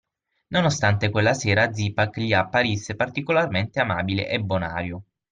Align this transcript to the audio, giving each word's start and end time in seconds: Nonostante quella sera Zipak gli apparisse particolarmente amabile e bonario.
Nonostante 0.47 1.11
quella 1.11 1.35
sera 1.35 1.71
Zipak 1.71 2.21
gli 2.21 2.33
apparisse 2.33 2.95
particolarmente 2.95 3.79
amabile 3.79 4.27
e 4.29 4.39
bonario. 4.39 5.03